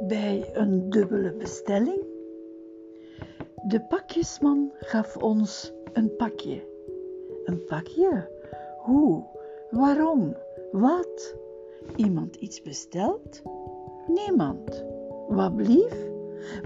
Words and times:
bij 0.00 0.50
een 0.52 0.90
dubbele 0.90 1.32
bestelling. 1.32 2.04
De 3.66 3.80
pakjesman 3.88 4.72
gaf 4.78 5.16
ons 5.16 5.72
een 5.92 6.16
pakje. 6.16 6.62
Een 7.44 7.64
pakje? 7.64 8.30
Hoe? 8.78 9.24
Waarom? 9.70 10.36
Wat? 10.72 11.36
Iemand 11.96 12.36
iets 12.36 12.62
besteld? 12.62 13.42
Niemand. 14.06 14.84
Wat 15.28 15.56
blief? 15.56 16.06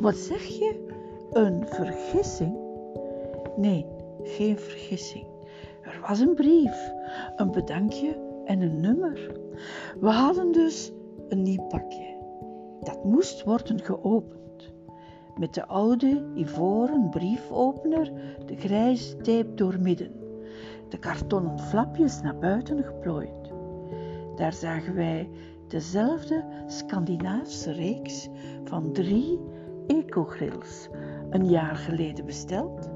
Wat 0.00 0.16
zeg 0.16 0.44
je? 0.44 0.86
Een 1.30 1.66
vergissing? 1.68 2.56
Nee, 3.56 3.86
geen 4.22 4.58
vergissing. 4.58 5.26
Er 5.82 6.00
was 6.08 6.20
een 6.20 6.34
brief, 6.34 6.92
een 7.36 7.50
bedankje 7.50 8.16
en 8.44 8.60
een 8.60 8.80
nummer. 8.80 9.32
We 10.00 10.08
hadden 10.08 10.52
dus 10.52 10.92
een 11.28 11.42
nieuw 11.42 11.66
pakje. 11.66 12.09
Dat 12.80 13.04
moest 13.04 13.44
worden 13.44 13.80
geopend. 13.80 14.72
Met 15.36 15.54
de 15.54 15.66
oude 15.66 16.32
ivoren 16.34 17.08
briefopener 17.10 18.12
de 18.46 18.56
grijze 18.56 19.16
tape 19.16 19.54
doormidden. 19.54 20.12
De 20.88 20.98
kartonnen 20.98 21.58
flapjes 21.58 22.20
naar 22.20 22.38
buiten 22.38 22.84
geplooid. 22.84 23.52
Daar 24.36 24.52
zagen 24.52 24.94
wij 24.94 25.28
dezelfde 25.68 26.44
Scandinavische 26.66 27.72
reeks 27.72 28.28
van 28.64 28.92
drie 28.92 29.40
ecogrills, 29.86 30.88
een 31.30 31.48
jaar 31.48 31.76
geleden 31.76 32.26
besteld. 32.26 32.88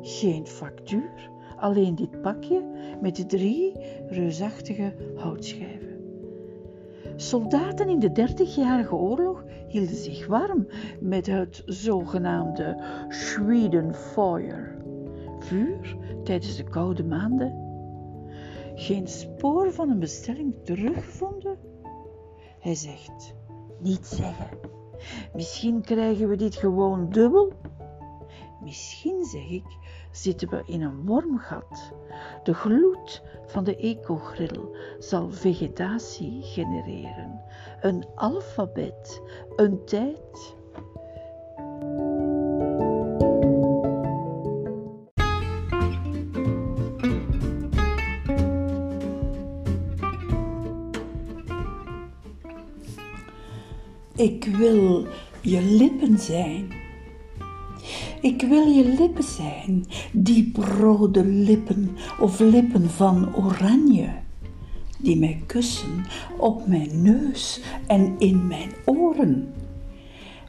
Geen 0.00 0.46
factuur, 0.46 1.30
alleen 1.56 1.94
dit 1.94 2.20
pakje 2.20 2.62
met 3.00 3.16
de 3.16 3.26
drie 3.26 3.72
reusachtige 4.08 4.94
houtschijven. 5.16 5.87
Soldaten 7.20 7.88
in 7.88 7.98
de 7.98 8.12
dertigjarige 8.12 8.94
oorlog 8.94 9.44
hielden 9.68 9.96
zich 9.96 10.26
warm 10.26 10.66
met 11.00 11.26
het 11.26 11.62
zogenaamde 11.66 12.82
Schwedenfeuer, 13.08 14.76
vuur 15.38 15.96
tijdens 16.24 16.56
de 16.56 16.64
koude 16.64 17.04
maanden. 17.04 17.54
Geen 18.74 19.08
spoor 19.08 19.72
van 19.72 19.90
een 19.90 19.98
bestelling 19.98 20.54
teruggevonden? 20.64 21.58
Hij 22.58 22.74
zegt: 22.74 23.34
Niet 23.80 24.06
zeggen. 24.06 24.58
Misschien 25.34 25.80
krijgen 25.80 26.28
we 26.28 26.36
dit 26.36 26.56
gewoon 26.56 27.08
dubbel. 27.10 27.52
Misschien, 28.62 29.24
zeg 29.24 29.50
ik, 29.50 29.76
zitten 30.22 30.48
we 30.48 30.62
in 30.66 30.82
een 30.82 31.06
wormgat. 31.06 31.92
De 32.42 32.54
gloed 32.54 33.22
van 33.46 33.64
de 33.64 33.76
ecogrill 33.76 34.60
zal 34.98 35.30
vegetatie 35.30 36.42
genereren. 36.42 37.40
Een 37.80 38.06
alfabet, 38.14 39.22
een 39.56 39.84
tijd. 39.84 40.56
Ik 54.16 54.44
wil 54.44 55.06
je 55.40 55.60
lippen 55.60 56.18
zijn 56.18 56.77
ik 58.20 58.42
wil 58.42 58.66
je 58.66 58.94
lippen 58.98 59.24
zijn, 59.24 59.86
dieprode 60.12 61.24
lippen 61.24 61.96
of 62.20 62.40
lippen 62.40 62.90
van 62.90 63.36
oranje, 63.36 64.08
die 64.98 65.16
mij 65.16 65.42
kussen 65.46 66.04
op 66.38 66.66
mijn 66.66 67.02
neus 67.02 67.60
en 67.86 68.14
in 68.18 68.46
mijn 68.46 68.70
oren. 68.84 69.52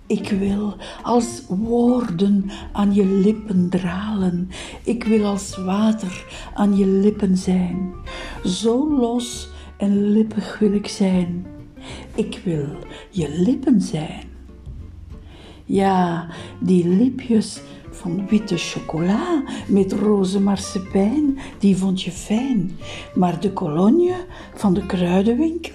Ik 0.08 0.30
wil 0.30 0.76
als 1.04 1.44
woorden 1.48 2.50
aan 2.72 2.94
je 2.94 3.06
lippen 3.06 3.70
dralen. 3.70 4.50
Ik 4.84 5.04
wil 5.04 5.26
als 5.26 5.58
water 5.58 6.26
aan 6.54 6.78
je 6.78 6.86
lippen 6.86 7.38
zijn. 7.38 7.94
Zo 8.46 8.98
los 8.98 9.50
en 9.78 10.12
lippig 10.12 10.60
wil 10.60 10.74
ik 10.74 10.88
zijn. 10.88 11.46
Ik 12.16 12.42
wil 12.44 12.68
je 13.10 13.30
lippen 13.30 13.82
zijn. 13.82 14.29
Ja, 15.72 16.28
die 16.60 16.88
lipjes 16.88 17.62
van 17.92 18.28
witte 18.28 18.58
chocola 18.58 19.44
met 19.68 19.94
roze 19.94 20.42
marsepein, 20.42 21.38
die 21.60 21.78
vond 21.78 22.02
je 22.02 22.12
fijn. 22.12 22.72
Maar 23.16 23.40
de 23.40 23.54
cologne 23.54 24.16
van 24.54 24.74
de 24.74 24.86
kruidenwinkel? 24.86 25.74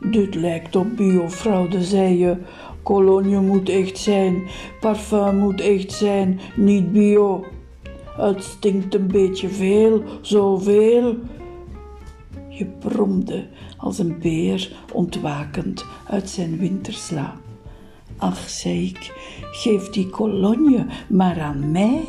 Dit 0.00 0.34
lijkt 0.34 0.76
op 0.76 0.96
biofraude, 0.96 1.84
zei 1.84 2.18
je. 2.18 2.36
Cologne 2.82 3.40
moet 3.40 3.68
echt 3.68 3.98
zijn, 3.98 4.42
parfum 4.80 5.36
moet 5.36 5.60
echt 5.60 5.92
zijn, 5.92 6.40
niet 6.56 6.92
bio. 6.92 7.44
Het 8.16 8.44
stinkt 8.44 8.94
een 8.94 9.06
beetje 9.06 9.48
veel, 9.48 10.02
zoveel. 10.20 11.16
Je 12.48 12.64
bromde 12.64 13.46
als 13.76 13.98
een 13.98 14.18
beer 14.18 14.72
ontwakend 14.92 15.84
uit 16.06 16.30
zijn 16.30 16.58
winterslaap. 16.58 17.41
Ach, 18.22 18.48
zei 18.48 18.86
ik, 18.86 19.12
geef 19.52 19.90
die 19.90 20.08
kolonje 20.08 20.86
maar 21.08 21.40
aan 21.40 21.70
mij. 21.70 22.04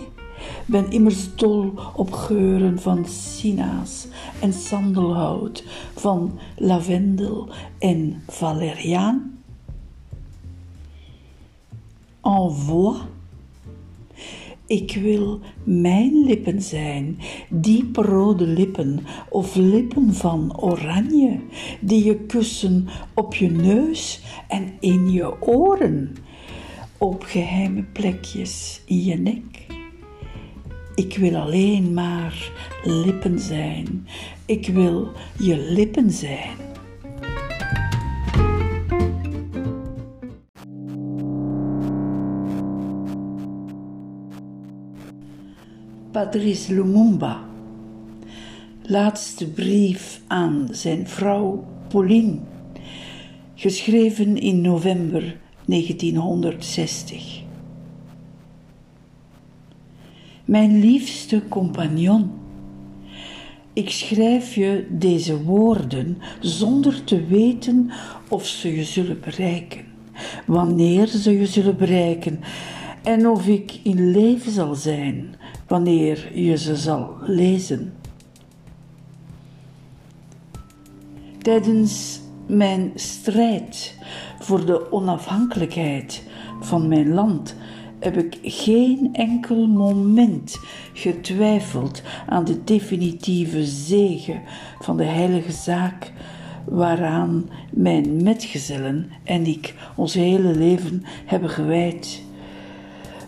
Ben 0.65 0.91
immers 0.91 1.35
dol 1.35 1.73
op 1.95 2.11
geuren 2.11 2.79
van 2.79 3.05
sinaas 3.05 4.07
en 4.41 4.53
sandelhout, 4.53 5.63
van 5.95 6.39
lavendel 6.57 7.49
en 7.79 8.23
valeriaan. 8.27 9.43
Envoie 12.21 12.97
ik 14.73 14.97
wil 15.01 15.39
mijn 15.63 16.23
lippen 16.25 16.61
zijn, 16.61 17.19
dieprode 17.49 18.45
lippen 18.47 18.99
of 19.29 19.55
lippen 19.55 20.13
van 20.13 20.59
oranje, 20.61 21.39
die 21.81 22.03
je 22.03 22.15
kussen 22.15 22.87
op 23.13 23.35
je 23.35 23.49
neus 23.51 24.21
en 24.47 24.73
in 24.79 25.11
je 25.11 25.41
oren, 25.41 26.15
op 26.97 27.23
geheime 27.23 27.83
plekjes 27.83 28.81
in 28.85 29.03
je 29.03 29.15
nek. 29.15 29.65
Ik 30.95 31.17
wil 31.17 31.35
alleen 31.35 31.93
maar 31.93 32.51
lippen 32.83 33.39
zijn, 33.39 34.07
ik 34.45 34.67
wil 34.67 35.11
je 35.39 35.57
lippen 35.57 36.11
zijn. 36.11 36.72
Patrice 46.13 46.73
Lumumba. 46.73 47.43
Laatste 48.81 49.47
brief 49.47 50.21
aan 50.27 50.67
zijn 50.71 51.07
vrouw 51.07 51.65
Pauline, 51.87 52.37
geschreven 53.55 54.37
in 54.37 54.61
november 54.61 55.37
1960. 55.65 57.41
Mijn 60.45 60.79
liefste 60.79 61.41
compagnon, 61.49 62.31
ik 63.73 63.89
schrijf 63.89 64.55
je 64.55 64.87
deze 64.89 65.43
woorden 65.43 66.17
zonder 66.39 67.03
te 67.03 67.25
weten 67.25 67.91
of 68.29 68.45
ze 68.45 68.75
je 68.75 68.83
zullen 68.83 69.19
bereiken, 69.19 69.85
wanneer 70.45 71.07
ze 71.07 71.39
je 71.39 71.45
zullen 71.45 71.77
bereiken 71.77 72.39
en 73.03 73.27
of 73.27 73.47
ik 73.47 73.79
in 73.83 74.11
leven 74.11 74.51
zal 74.51 74.75
zijn 74.75 75.35
wanneer 75.67 76.39
je 76.39 76.57
ze 76.57 76.75
zal 76.75 77.15
lezen. 77.21 77.93
Tijdens 81.37 82.21
mijn 82.47 82.91
strijd 82.95 83.97
voor 84.39 84.65
de 84.65 84.91
onafhankelijkheid 84.91 86.23
van 86.59 86.87
mijn 86.87 87.13
land 87.13 87.55
heb 87.99 88.17
ik 88.17 88.37
geen 88.41 89.09
enkel 89.13 89.67
moment 89.67 90.59
getwijfeld 90.93 92.01
aan 92.27 92.45
de 92.45 92.63
definitieve 92.63 93.65
zegen 93.65 94.41
van 94.79 94.97
de 94.97 95.03
heilige 95.03 95.51
zaak 95.51 96.11
waaraan 96.65 97.49
mijn 97.71 98.23
metgezellen 98.23 99.09
en 99.23 99.45
ik 99.45 99.75
ons 99.95 100.13
hele 100.13 100.55
leven 100.55 101.03
hebben 101.25 101.49
gewijd. 101.49 102.23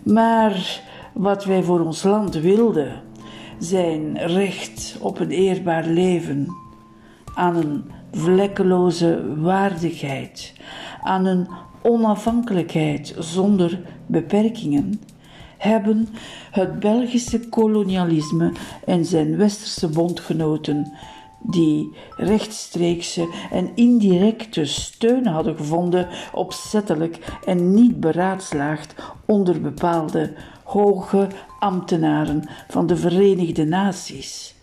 Maar 0.02 0.82
wat 1.16 1.44
wij 1.44 1.62
voor 1.62 1.80
ons 1.80 2.02
land 2.02 2.34
wilden, 2.34 3.02
zijn 3.58 4.18
recht 4.18 4.96
op 5.00 5.18
een 5.20 5.30
eerbaar 5.30 5.86
leven, 5.86 6.48
aan 7.34 7.56
een 7.56 7.84
vlekkeloze 8.12 9.34
waardigheid, 9.36 10.54
aan 11.02 11.26
een 11.26 11.48
onafhankelijkheid 11.82 13.14
zonder 13.18 13.80
beperkingen, 14.06 15.00
hebben 15.58 16.08
het 16.50 16.80
Belgische 16.80 17.48
kolonialisme 17.48 18.52
en 18.84 19.04
zijn 19.04 19.36
westerse 19.36 19.88
bondgenoten 19.88 20.92
die 21.40 21.92
rechtstreekse 22.16 23.28
en 23.50 23.70
indirecte 23.74 24.64
steun 24.64 25.26
hadden 25.26 25.56
gevonden, 25.56 26.08
opzettelijk 26.32 27.38
en 27.44 27.74
niet 27.74 28.00
beraadslaagd 28.00 28.94
onder 29.26 29.60
bepaalde 29.60 30.32
hoge 30.66 31.28
ambtenaren 31.58 32.48
van 32.68 32.86
de 32.86 32.96
Verenigde 32.96 33.64
Naties. 33.64 34.54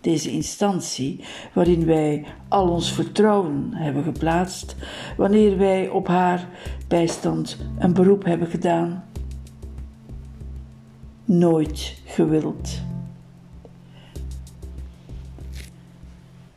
Deze 0.00 0.30
instantie, 0.30 1.24
waarin 1.52 1.86
wij 1.86 2.24
al 2.48 2.68
ons 2.68 2.92
vertrouwen 2.92 3.70
hebben 3.74 4.02
geplaatst, 4.02 4.76
wanneer 5.16 5.58
wij 5.58 5.88
op 5.88 6.06
haar 6.06 6.48
bijstand 6.88 7.58
een 7.78 7.92
beroep 7.92 8.24
hebben 8.24 8.48
gedaan, 8.48 9.04
nooit 11.24 12.00
gewild. 12.04 12.82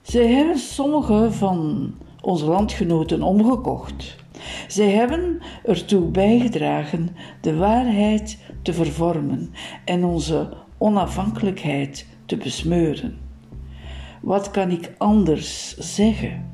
Zij 0.01 0.27
hebben 0.27 0.57
sommige 0.57 1.31
van 1.31 1.91
onze 2.21 2.45
landgenoten 2.45 3.21
omgekocht. 3.21 4.15
Zij 4.67 4.89
hebben 4.89 5.39
ertoe 5.63 6.05
bijgedragen 6.05 7.09
de 7.41 7.55
waarheid 7.55 8.37
te 8.61 8.73
vervormen 8.73 9.53
en 9.85 10.03
onze 10.03 10.53
onafhankelijkheid 10.77 12.07
te 12.25 12.37
besmeuren. 12.37 13.17
Wat 14.21 14.51
kan 14.51 14.71
ik 14.71 14.93
anders 14.97 15.77
zeggen? 15.77 16.51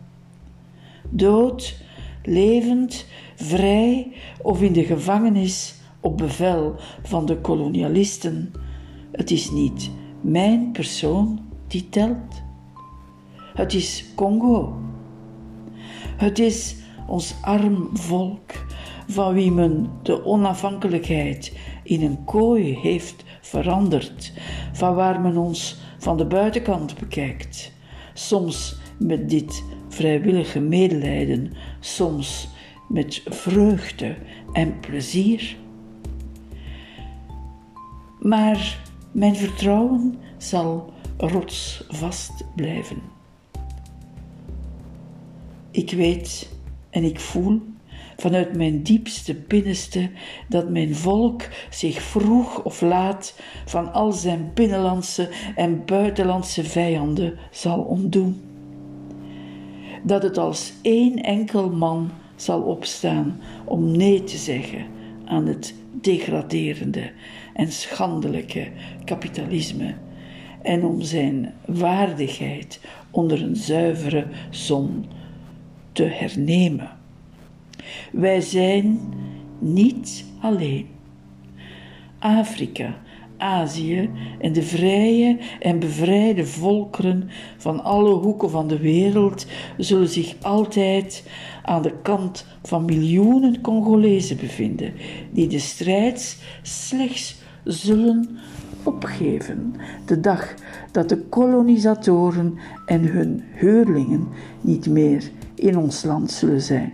Dood, 1.10 1.82
levend, 2.24 3.06
vrij 3.36 4.12
of 4.42 4.62
in 4.62 4.74
de 4.74 4.84
gevangenis 4.84 5.76
op 6.00 6.18
bevel 6.18 6.76
van 7.04 7.26
de 7.26 7.38
kolonialisten. 7.38 8.52
Het 9.12 9.32
is 9.32 9.52
niet 9.52 9.92
mijn 10.22 10.72
persoon 10.72 11.40
die 11.68 11.90
telt. 11.90 12.42
Het 13.54 13.74
is 13.74 14.06
Congo. 14.16 14.82
Het 16.18 16.40
is 16.40 16.76
ons 17.14 17.36
arm 17.42 17.90
volk 17.94 18.52
van 19.08 19.34
wie 19.34 19.52
men 19.52 19.90
de 20.04 20.26
onafhankelijkheid 20.26 21.58
in 21.84 22.02
een 22.02 22.24
kooi 22.24 22.78
heeft 22.82 23.24
veranderd, 23.42 24.34
van 24.72 24.96
waar 24.96 25.22
men 25.22 25.38
ons 25.38 25.78
van 25.98 26.18
de 26.18 26.26
buitenkant 26.26 27.00
bekijkt. 27.00 27.72
Soms 28.14 28.76
met 29.00 29.30
dit 29.30 29.64
vrijwillige 29.90 30.60
medelijden, 30.60 31.54
soms 31.80 32.48
met 32.90 33.22
vreugde 33.26 34.16
en 34.54 34.80
plezier. 34.80 35.58
Maar 38.20 38.80
mijn 39.12 39.36
vertrouwen 39.36 40.20
zal 40.38 40.94
rotsvast 41.18 42.46
blijven. 42.56 43.02
Ik 45.72 45.92
weet 45.92 46.52
en 46.94 47.04
ik 47.04 47.20
voel 47.20 47.62
vanuit 48.18 48.56
mijn 48.56 48.84
diepste 48.84 49.36
binnenste 49.36 50.10
dat 50.50 50.70
mijn 50.70 50.96
volk 50.96 51.42
zich 51.70 52.02
vroeg 52.02 52.64
of 52.64 52.82
laat 52.82 53.40
van 53.66 53.94
al 53.94 54.12
zijn 54.12 54.52
binnenlandse 54.54 55.30
en 55.56 55.86
buitenlandse 55.86 56.64
vijanden 56.64 57.38
zal 57.52 57.80
ontdoen. 57.80 58.42
Dat 60.04 60.24
het 60.24 60.38
als 60.38 60.74
één 60.82 61.24
enkel 61.24 61.70
man 61.70 62.12
zal 62.36 62.62
opstaan 62.62 63.40
om 63.66 63.98
nee 63.98 64.24
te 64.24 64.38
zeggen 64.38 64.86
aan 65.26 65.46
het 65.46 65.74
degraderende 65.92 67.12
en 67.54 67.72
schandelijke 67.72 68.68
kapitalisme 69.06 69.94
en 70.62 70.86
om 70.86 71.02
zijn 71.02 71.54
waardigheid 71.66 72.80
onder 73.12 73.42
een 73.42 73.56
zuivere 73.56 74.26
zon 74.50 75.06
te 75.94 76.04
hernemen. 76.04 76.90
Wij 78.12 78.42
zijn 78.42 79.00
niet 79.60 80.26
alleen. 80.40 80.88
Afrika, 82.20 82.98
Azië 83.38 84.10
en 84.40 84.54
de 84.54 84.62
vrije 84.62 85.38
en 85.60 85.80
bevrijde 85.80 86.46
volkeren 86.46 87.30
van 87.58 87.84
alle 87.84 88.14
hoeken 88.14 88.50
van 88.50 88.68
de 88.68 88.80
wereld 88.80 89.46
zullen 89.78 90.08
zich 90.08 90.36
altijd 90.42 91.30
aan 91.64 91.82
de 91.82 91.94
kant 92.02 92.46
van 92.64 92.86
miljoenen 92.86 93.62
Congolezen 93.62 94.38
bevinden, 94.38 94.94
die 95.32 95.48
de 95.48 95.60
strijd 95.60 96.44
slechts 96.62 97.36
zullen 97.64 98.38
opgeven 98.84 99.76
de 100.06 100.20
dag 100.20 100.54
dat 100.92 101.10
de 101.10 101.18
kolonisatoren 101.18 102.58
en 102.86 103.02
hun 103.02 103.44
huurlingen 103.54 104.28
niet 104.62 104.88
meer 104.88 105.32
in 105.64 105.78
ons 105.78 106.04
land 106.04 106.32
zullen 106.32 106.62
zijn. 106.62 106.94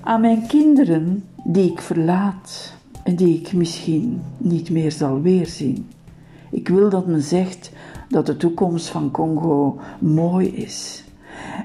Aan 0.00 0.20
mijn 0.20 0.46
kinderen, 0.46 1.24
die 1.44 1.70
ik 1.70 1.80
verlaat 1.80 2.74
en 3.02 3.16
die 3.16 3.38
ik 3.38 3.52
misschien 3.52 4.22
niet 4.36 4.70
meer 4.70 4.92
zal 4.92 5.20
weerzien. 5.20 5.88
Ik 6.50 6.68
wil 6.68 6.90
dat 6.90 7.06
men 7.06 7.22
zegt 7.22 7.72
dat 8.08 8.26
de 8.26 8.36
toekomst 8.36 8.88
van 8.88 9.10
Congo 9.10 9.78
mooi 9.98 10.48
is 10.48 11.04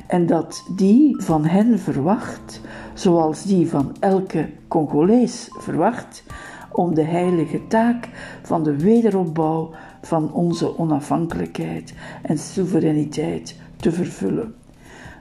en 0.07 0.25
dat 0.25 0.63
die 0.75 1.15
van 1.21 1.45
hen 1.45 1.79
verwacht, 1.79 2.61
zoals 2.93 3.43
die 3.43 3.69
van 3.69 3.95
elke 3.99 4.49
Congolees 4.67 5.49
verwacht, 5.51 6.23
om 6.71 6.95
de 6.95 7.03
heilige 7.03 7.67
taak 7.67 8.09
van 8.41 8.63
de 8.63 8.75
wederopbouw 8.75 9.69
van 10.01 10.33
onze 10.33 10.77
onafhankelijkheid 10.77 11.93
en 12.21 12.37
soevereiniteit 12.37 13.55
te 13.81 13.91
vervullen. 13.91 14.55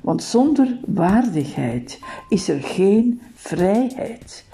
Want 0.02 0.22
zonder 0.22 0.78
waardigheid 0.86 1.98
is 2.28 2.48
er 2.48 2.62
geen 2.62 3.20
vrijheid. 3.34 4.44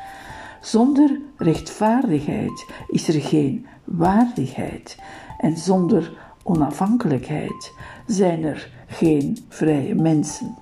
Zonder 0.60 1.20
rechtvaardigheid 1.36 2.66
is 2.88 3.08
er 3.08 3.20
geen 3.20 3.66
waardigheid. 3.84 4.98
En 5.38 5.56
zonder 5.56 6.12
onafhankelijkheid 6.42 7.72
zijn 8.06 8.44
er 8.44 8.70
geen 8.86 9.38
vrije 9.48 9.94
mensen. 9.94 10.54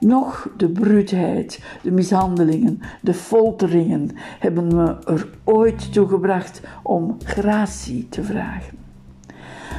Nog 0.00 0.48
de 0.56 0.68
bruutheid, 0.68 1.62
de 1.82 1.90
mishandelingen, 1.90 2.80
de 3.00 3.14
folteringen 3.14 4.10
hebben 4.38 4.74
me 4.76 4.96
er 5.06 5.28
ooit 5.44 5.92
toe 5.92 6.08
gebracht 6.08 6.60
om 6.82 7.16
gratie 7.24 8.08
te 8.08 8.24
vragen. 8.24 8.78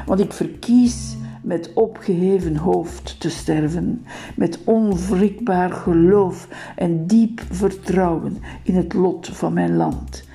Want 0.05 0.19
ik 0.19 0.33
verkies 0.33 1.15
met 1.43 1.71
opgeheven 1.73 2.55
hoofd 2.55 3.19
te 3.19 3.29
sterven, 3.29 4.05
met 4.35 4.59
onwrikbaar 4.63 5.71
geloof 5.71 6.47
en 6.75 7.07
diep 7.07 7.41
vertrouwen 7.49 8.37
in 8.63 8.75
het 8.75 8.93
lot 8.93 9.27
van 9.27 9.53
mijn 9.53 9.75
land, 9.75 10.27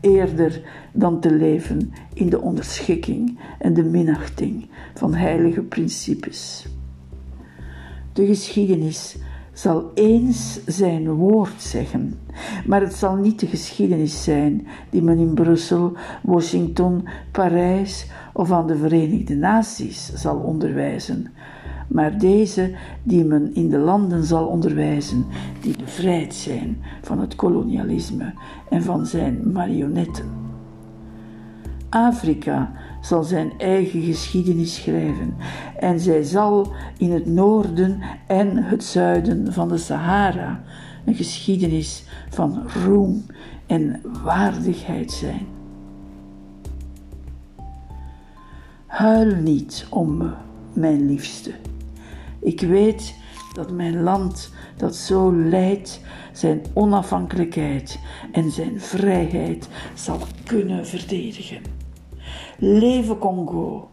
eerder 0.00 0.62
dan 0.92 1.20
te 1.20 1.32
leven 1.32 1.92
in 2.14 2.30
de 2.30 2.40
onderschikking 2.40 3.38
en 3.58 3.74
de 3.74 3.84
minachting 3.84 4.68
van 4.94 5.14
heilige 5.14 5.62
principes. 5.62 6.66
De 8.12 8.26
geschiedenis 8.26 9.16
zal 9.52 9.90
eens 9.94 10.60
zijn 10.66 11.10
woord 11.10 11.62
zeggen, 11.62 12.18
maar 12.66 12.80
het 12.80 12.94
zal 12.94 13.16
niet 13.16 13.40
de 13.40 13.46
geschiedenis 13.46 14.24
zijn 14.24 14.66
die 14.90 15.02
men 15.02 15.18
in 15.18 15.34
Brussel, 15.34 15.92
Washington, 16.22 17.08
Parijs 17.30 18.06
of 18.36 18.52
aan 18.52 18.66
de 18.66 18.76
Verenigde 18.76 19.34
Naties 19.34 20.12
zal 20.14 20.36
onderwijzen, 20.36 21.26
maar 21.88 22.18
deze 22.18 22.74
die 23.02 23.24
men 23.24 23.54
in 23.54 23.68
de 23.68 23.78
landen 23.78 24.24
zal 24.24 24.46
onderwijzen 24.46 25.24
die 25.60 25.76
bevrijd 25.76 26.34
zijn 26.34 26.82
van 27.02 27.20
het 27.20 27.36
kolonialisme 27.36 28.34
en 28.70 28.82
van 28.82 29.06
zijn 29.06 29.52
marionetten. 29.52 30.24
Afrika 31.88 32.72
zal 33.00 33.22
zijn 33.22 33.52
eigen 33.58 34.02
geschiedenis 34.02 34.74
schrijven 34.74 35.34
en 35.78 36.00
zij 36.00 36.22
zal 36.22 36.72
in 36.98 37.12
het 37.12 37.26
noorden 37.26 38.00
en 38.26 38.56
het 38.56 38.84
zuiden 38.84 39.52
van 39.52 39.68
de 39.68 39.78
Sahara 39.78 40.62
een 41.04 41.14
geschiedenis 41.14 42.04
van 42.28 42.62
roem 42.84 43.24
en 43.66 44.00
waardigheid 44.24 45.12
zijn. 45.12 45.55
Huil 48.86 49.34
niet 49.34 49.86
om 49.90 50.16
me, 50.16 50.30
mijn 50.72 51.06
liefste. 51.06 51.54
Ik 52.40 52.60
weet 52.60 53.14
dat 53.52 53.70
mijn 53.70 54.02
land 54.02 54.52
dat 54.76 54.96
zo 54.96 55.32
leidt 55.32 56.00
zijn 56.32 56.62
onafhankelijkheid 56.74 57.98
en 58.32 58.50
zijn 58.50 58.80
vrijheid 58.80 59.68
zal 59.94 60.18
kunnen 60.44 60.86
verdedigen. 60.86 61.62
Leven 62.58 63.18
Congo. 63.18 63.88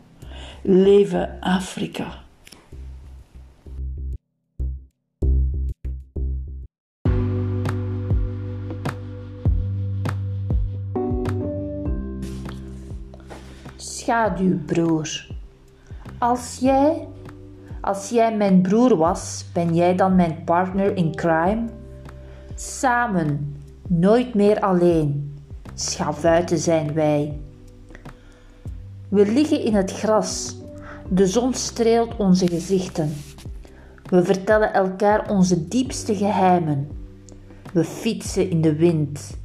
Leven 0.61 1.37
Afrika. 1.39 2.22
Schaduwbroer. 14.03 15.27
Als 16.17 16.57
jij, 16.61 17.07
als 17.81 18.09
jij 18.09 18.35
mijn 18.35 18.61
broer 18.61 18.97
was, 18.97 19.45
ben 19.53 19.75
jij 19.75 19.95
dan 19.95 20.15
mijn 20.15 20.43
partner 20.45 20.97
in 20.97 21.15
crime? 21.15 21.65
Samen, 22.55 23.55
nooit 23.87 24.33
meer 24.33 24.59
alleen, 24.59 25.35
schavuiten 25.73 26.57
zijn 26.57 26.93
wij. 26.93 27.39
We 29.09 29.31
liggen 29.31 29.63
in 29.63 29.75
het 29.75 29.91
gras, 29.91 30.55
de 31.09 31.27
zon 31.27 31.53
streelt 31.53 32.15
onze 32.15 32.47
gezichten. 32.47 33.13
We 34.09 34.23
vertellen 34.23 34.73
elkaar 34.73 35.29
onze 35.29 35.67
diepste 35.67 36.15
geheimen. 36.15 36.87
We 37.73 37.83
fietsen 37.83 38.49
in 38.49 38.61
de 38.61 38.75
wind. 38.75 39.37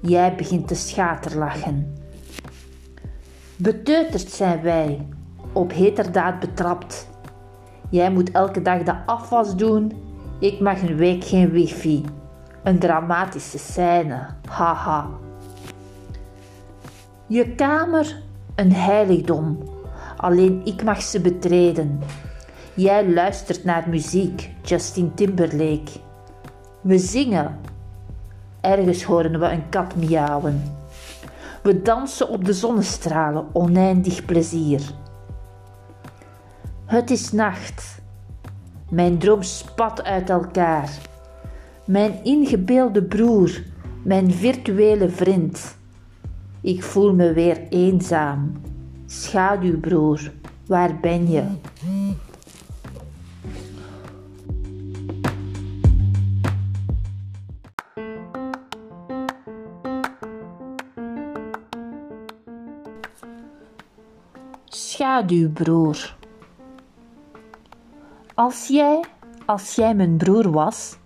Jij 0.00 0.34
begint 0.34 0.68
te 0.68 0.74
schaterlachen. 0.74 2.00
Beteuterd 3.62 4.30
zijn 4.30 4.62
wij, 4.62 5.06
op 5.52 5.72
heterdaad 5.72 6.40
betrapt. 6.40 7.08
Jij 7.90 8.10
moet 8.10 8.30
elke 8.30 8.62
dag 8.62 8.82
de 8.82 9.06
afwas 9.06 9.56
doen, 9.56 9.92
ik 10.40 10.60
mag 10.60 10.82
een 10.82 10.96
week 10.96 11.24
geen 11.24 11.50
wifi. 11.50 12.04
Een 12.62 12.78
dramatische 12.78 13.58
scène, 13.58 14.26
haha. 14.48 15.08
Je 17.26 17.54
kamer, 17.54 18.22
een 18.54 18.72
heiligdom, 18.72 19.58
alleen 20.16 20.60
ik 20.64 20.84
mag 20.84 21.02
ze 21.02 21.20
betreden. 21.20 22.00
Jij 22.74 23.08
luistert 23.08 23.64
naar 23.64 23.88
muziek, 23.88 24.50
Justin 24.62 25.14
Timberlake. 25.14 25.92
We 26.80 26.98
zingen. 26.98 27.60
Ergens 28.60 29.02
horen 29.02 29.40
we 29.40 29.46
een 29.46 29.68
kat 29.68 29.96
miauwen. 29.96 30.81
We 31.62 31.82
dansen 31.82 32.28
op 32.28 32.44
de 32.44 32.52
zonnestralen, 32.52 33.46
oneindig 33.52 34.24
plezier. 34.24 34.80
Het 36.84 37.10
is 37.10 37.32
nacht. 37.32 38.00
Mijn 38.90 39.18
droom 39.18 39.42
spat 39.42 40.02
uit 40.02 40.30
elkaar. 40.30 40.90
Mijn 41.84 42.24
ingebeelde 42.24 43.02
broer, 43.02 43.62
mijn 44.04 44.32
virtuele 44.32 45.08
vriend. 45.08 45.76
Ik 46.60 46.82
voel 46.82 47.14
me 47.14 47.32
weer 47.32 47.68
eenzaam. 47.68 48.52
Schaduwbroer, 49.06 50.32
waar 50.66 50.98
ben 51.00 51.30
je? 51.30 51.44
Schaduwbroer. 64.92 66.16
Als 68.34 68.66
jij, 68.66 69.04
als 69.46 69.74
jij 69.74 69.94
mijn 69.94 70.16
broer 70.16 70.50
was, 70.50 70.96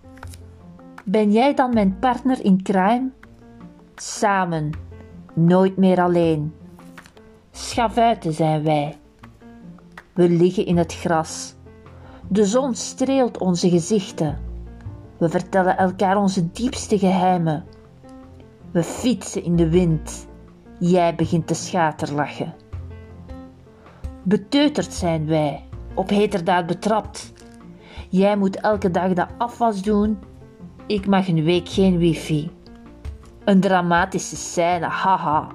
ben 1.04 1.32
jij 1.32 1.54
dan 1.54 1.74
mijn 1.74 1.98
partner 1.98 2.44
in 2.44 2.62
crime? 2.62 3.10
Samen, 3.94 4.70
nooit 5.34 5.76
meer 5.76 6.00
alleen. 6.00 6.54
Schavuiten 7.50 8.32
zijn 8.32 8.62
wij. 8.62 8.98
We 10.12 10.28
liggen 10.28 10.66
in 10.66 10.76
het 10.76 10.94
gras. 10.94 11.54
De 12.28 12.44
zon 12.44 12.74
streelt 12.74 13.38
onze 13.38 13.70
gezichten. 13.70 14.38
We 15.18 15.28
vertellen 15.28 15.76
elkaar 15.76 16.16
onze 16.16 16.50
diepste 16.50 16.98
geheimen. 16.98 17.64
We 18.70 18.82
fietsen 18.82 19.44
in 19.44 19.56
de 19.56 19.68
wind. 19.68 20.26
Jij 20.78 21.14
begint 21.14 21.46
te 21.46 21.54
schaterlachen. 21.54 22.64
Beteuterd 24.28 24.92
zijn 24.92 25.26
wij, 25.26 25.64
op 25.94 26.08
heterdaad 26.08 26.66
betrapt. 26.66 27.32
Jij 28.08 28.36
moet 28.36 28.60
elke 28.60 28.90
dag 28.90 29.12
de 29.12 29.26
afwas 29.38 29.82
doen, 29.82 30.18
ik 30.86 31.06
mag 31.06 31.28
een 31.28 31.44
week 31.44 31.68
geen 31.68 31.98
wifi. 31.98 32.50
Een 33.44 33.60
dramatische 33.60 34.36
scène, 34.36 34.86
haha. 34.86 35.48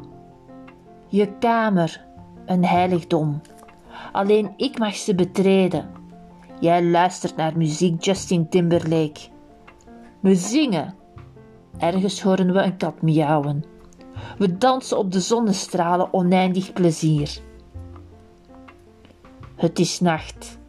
Je 1.07 1.37
kamer, 1.39 2.05
een 2.45 2.65
heiligdom. 2.65 3.41
Alleen 4.11 4.53
ik 4.57 4.77
mag 4.79 4.95
ze 4.95 5.15
betreden. 5.15 5.89
Jij 6.59 6.83
luistert 6.83 7.35
naar 7.35 7.57
muziek 7.57 8.03
Justin 8.03 8.49
Timberlake. 8.49 9.21
We 10.19 10.35
zingen. 10.35 10.95
Ergens 11.77 12.21
horen 12.21 12.53
we 12.53 12.61
een 12.61 12.77
kat 12.77 13.01
miauwen. 13.01 13.63
We 14.37 14.57
dansen 14.57 14.97
op 14.97 15.11
de 15.11 15.19
zonnestralen 15.19 16.13
oneindig 16.13 16.73
plezier. 16.73 17.49
Het 19.61 19.79
is 19.79 19.99
nacht. 19.99 20.59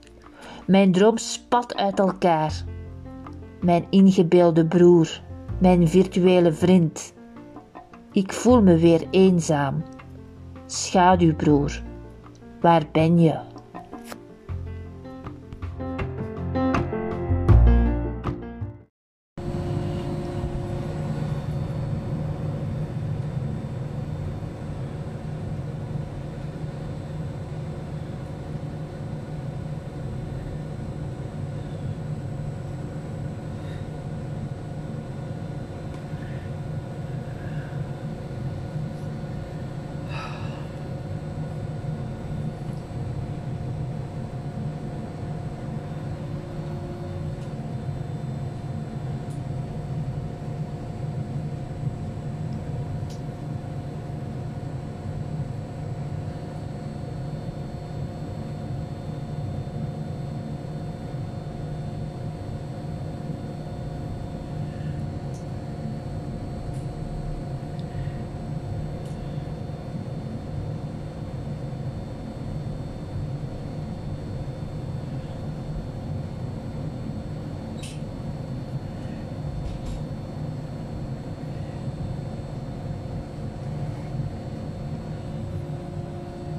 Mijn 0.66 0.92
droom 0.92 1.16
spat 1.16 1.76
uit 1.76 1.98
elkaar. 1.98 2.64
Mijn 3.60 3.86
ingebeelde 3.90 4.66
broer, 4.66 5.20
mijn 5.58 5.88
virtuele 5.88 6.52
vriend. 6.52 7.12
Ik 8.12 8.32
voel 8.32 8.62
me 8.62 8.76
weer 8.76 9.06
eenzaam. 9.10 9.82
Schaduwbroer, 10.66 11.82
waar 12.60 12.82
ben 12.92 13.20
je? 13.20 13.38